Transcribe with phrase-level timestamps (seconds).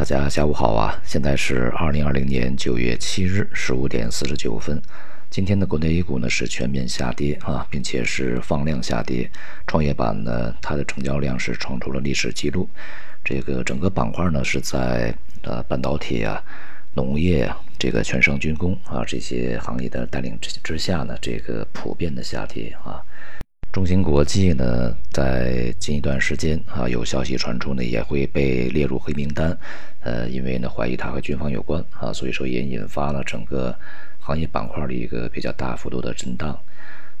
[0.00, 0.98] 大家下午好啊！
[1.04, 4.80] 现在是二零二零年九月七日十五点四十九分。
[5.28, 9.30] 今天的国内 A 股呢是全面下跌啊，并且是放量下跌。
[9.66, 12.66] 创业板呢，它的成交量是创出了历史记录。
[13.22, 16.42] 这个整个板块呢是在呃半导体啊、
[16.94, 23.04] 农业啊、这个全省军工啊这些行业的带领之之下呢，这个普遍的下跌啊。
[23.72, 29.56] 中芯国际呢，在近一段时间啊，有消息传出呢，也会被列入黑名单。
[30.00, 33.72] 呃，因为呢，怀疑它和军方有关啊，所以说也引发了整个
[34.18, 36.58] 行业板块的一个比较大幅度的震荡。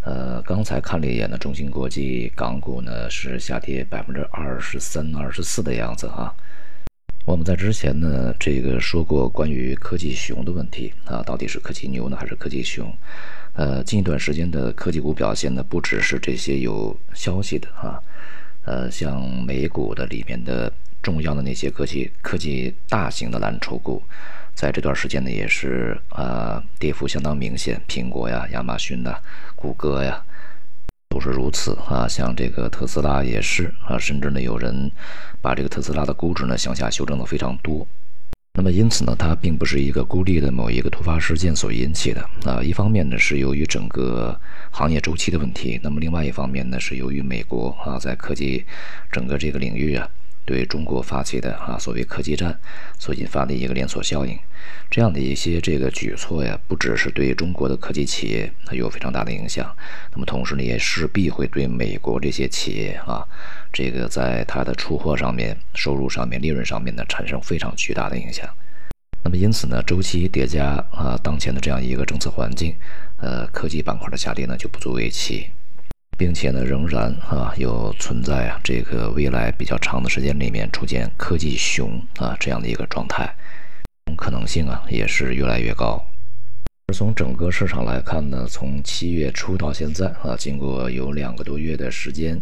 [0.00, 6.34] 呃，刚才看了一眼呢，中芯国际港股呢是下跌百分之二十三、二十四的样子啊。
[7.30, 12.92] 我们在之前呢，这个说过关于科技熊的问题啊，到底是科技牛呢，还是科技熊？
[13.52, 18.02] 呃，近一段时间的科技股表现呢，不只是这些有消息的啊，
[18.64, 24.02] 呃，像美股的里面的重要的那些科技科技大型的蓝筹股，
[24.52, 29.16] 在这段时间呢，也是啊，跌幅相当明显，苹果呀、亚马逊呐、
[29.54, 30.20] 谷歌呀，
[31.10, 32.08] 都是如此啊。
[32.08, 34.90] 像这个特斯拉也是啊，甚至呢，有人
[35.42, 37.86] 把这个特斯拉的估值呢向下修正的非常多。
[38.54, 42.60] 那么因此呢，它并不是一个孤立的某一个突发事件所引起的啊。
[42.62, 44.38] 一方面呢，是由于整个
[44.70, 48.64] 行业周期的问题；那么另外一方面呢，是由于美国啊在科技
[49.12, 50.08] 整个这个领域啊。
[50.50, 52.58] 对中国发起的啊所谓科技战
[52.98, 54.36] 所引发的一个连锁效应，
[54.90, 59.72] 这样的一些这个举措呀，不只是对中国的科技企业它有非常大的影响，
[60.10, 63.24] 那么同时呢，也势必会对美国这些企业啊，
[63.72, 68.48] 这个在它的出货上面、收入上面、利润上面呢，产生非常巨大的影响。
[69.22, 72.74] 那么因此呢，周期叠加啊，当前的这样一个政策环境，
[73.18, 75.46] 呃，科技板块的下跌呢就不足为奇。
[76.20, 83.34] 并且呢，仍然啊有存在啊这个未来比较长的时间里面出现科技熊啊这样的一个状态，
[84.18, 85.98] 可能性啊也是越来越高。
[86.88, 92.38] 而从整个市场来看呢，从七月初到现在啊，经过有两个多月的时间，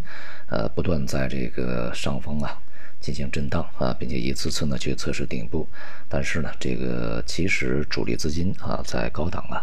[0.48, 2.58] 呃，不断在这个上方啊
[2.98, 5.64] 进行震荡啊，并且一次次呢去测试顶部，
[6.08, 9.62] 但是呢，这个其实主力资金啊在高档啊。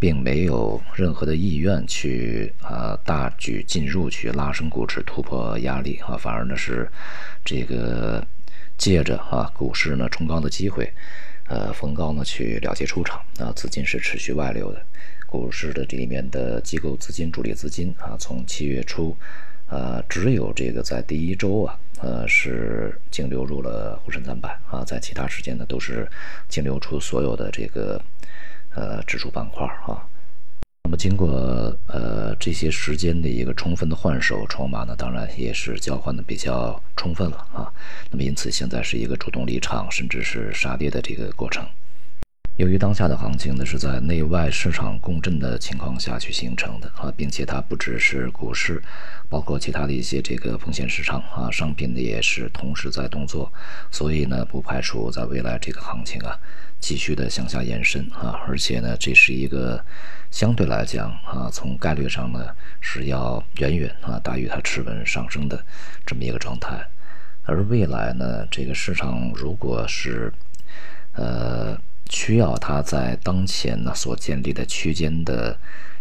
[0.00, 6.88] 并没有任何的意愿去啊大举进入去拉升股指突破压力啊，反而呢是
[7.44, 8.24] 这个
[8.76, 10.88] 借着啊股市呢冲高的机会，
[11.48, 14.80] 呃逢高呢去了结出场啊，资金是持续外流的，
[15.26, 19.16] 股市的这里面的机构资金、主力资金啊，从七月初
[19.66, 26.08] 啊只有这个在第一周啊呃是净流入了沪深三百啊，在其他时间呢都是
[26.48, 28.00] 净流出所有的这个。
[28.74, 30.02] 呃，指数板块啊，
[30.84, 31.28] 那么经过
[31.86, 37.72] 呃这些时间的一个充分的换手，筹码呢当然也是交换的比较充分了啊。
[38.10, 41.66] 那么因此现在是一个主动离场，甚至是杀跌的这个过程。
[42.58, 48.82] 由于当下的行情呢是在内外市场共振的情况下去形成的啊，并且它不只是股市，
[49.28, 53.52] 包括其他的一些这个风险市场啊，商品的也是同时在动作，
[53.92, 56.36] 所以呢不排除在未来这个行情啊。
[56.80, 59.80] 继续的向下延伸啊，而且呢，这是一个
[60.32, 62.44] 相对来讲啊，从概率上呢
[62.80, 65.64] 是要远远啊大于它持稳上升的
[66.04, 66.84] 这么一个状态。
[67.44, 70.32] 而未来呢，这个市场如果是
[71.12, 71.76] 呃
[72.08, 75.58] 需要它在当前呢所建立的区间的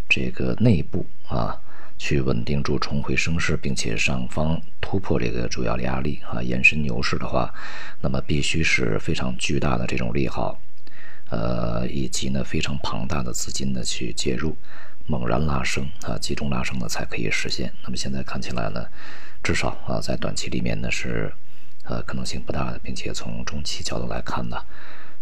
[0.10, 1.60] 这个内部啊，
[1.98, 7.54] 去稳定住重回升势，并且上方突破这个主要压力啊，延伸牛市的话，
[8.02, 10.60] 那么必须是非常巨大的这种利好。
[11.30, 14.56] 呃，以及呢非常庞大的资金呢去介入，
[15.08, 17.70] 猛然拉升啊，集中拉升呢才可以实现。
[17.84, 18.86] 那么现在看起来呢，
[19.44, 21.30] 至少啊在短期里面呢是
[21.84, 24.56] 呃可能性不大的，并且从中期角度来看呢，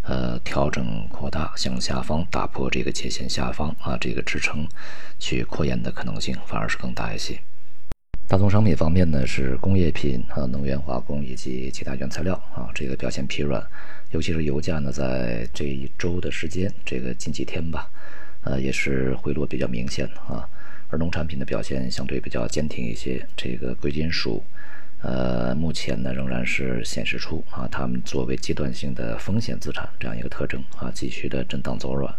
[0.08, 4.68] 呃调整扩大向下方打破这个界限下方啊这个支撑
[5.20, 7.40] 去扩延的可能性反而是更大一些。
[8.28, 13.64] 大宗商品方面呢，是工业品啊、能源化工以及其他原材料啊，这个表现疲软，
[14.10, 17.88] 尤其是油价呢，在这一周的时间，这个近几天吧，
[18.44, 20.50] 呃，也是回落比较明显啊。
[20.90, 24.44] 而农产品的表现相对比较坚挺一些，这个贵金属，
[25.06, 32.12] 呃，目前呢仍然是显示出啊，它们作为阶段性的风险资产这样一个特征啊，继续的震荡走软。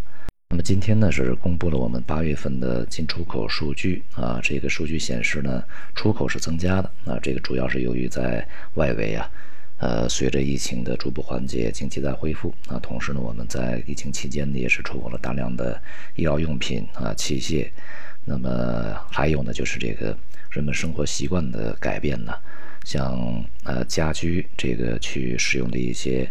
[0.48, 5.64] 那么今天呢是公布了我们八月份的进出口数据啊，这个数据显示呢
[5.96, 9.28] 出口是增加的啊，这个主要是由于在外围啊，
[9.78, 15.82] 呃随着疫情的逐步缓解，经济在恢复啊，同时呢我们在疫情期间呢也是出口了大量的
[16.14, 17.68] 医疗用品啊器械，
[18.24, 20.16] 那么还有呢就是这个
[20.50, 22.32] 人们生活习惯的改变呢，
[22.86, 26.30] 像呃家居这个去使用的一些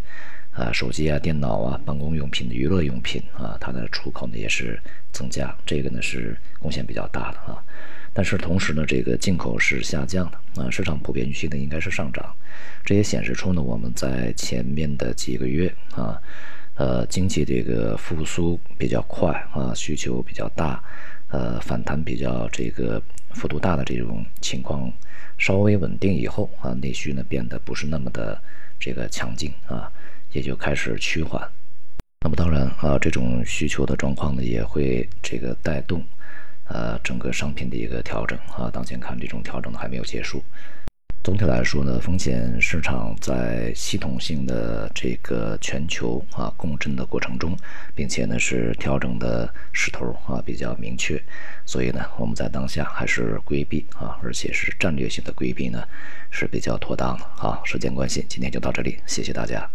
[0.51, 4.81] 啊，手机啊、电脑啊、办公用品的、娱乐用品啊，它的出口呢也是
[5.11, 7.61] 增加，这个呢是贡献比较大的啊。
[8.13, 12.33] 但是同时呢，这个进口是下降的啊，市场普遍预期呢应该是上涨，
[12.85, 16.17] 这也显示出呢我们在前面的几个月啊，
[16.75, 20.81] 呃，经济这个复苏比较快啊，需求比较大，
[21.27, 23.03] 呃，反弹比较这个
[23.33, 24.89] 幅度大的这种情况
[25.37, 28.41] 稍微稳定以后啊，内需呢变得不是那么的
[28.79, 29.91] 这个强劲啊，
[30.31, 31.41] 也就开始趋缓。
[32.21, 36.03] 那么当然啊，这种需求的状况呢也会这个带动。
[36.67, 40.43] 呃，整个商品的一个调整啊，当前看这种调整还没有结束。
[41.25, 47.57] 总体来说呢，风险市场在系统性的这个全球啊共振的过程中，
[47.95, 51.19] 并且呢是调整的势头啊比较明确，
[51.65, 55.83] 所以呢我们在当下还是规避啊，而且是战略性的规避呢
[56.29, 57.59] 是比较妥当的啊。
[57.65, 59.67] 时间关系，今天就到这里，谢谢大家。